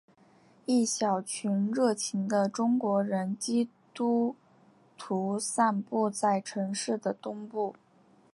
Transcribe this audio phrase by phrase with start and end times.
[0.65, 4.35] 一小群热情的中国人基督
[4.97, 7.75] 徒散布在城市的东部。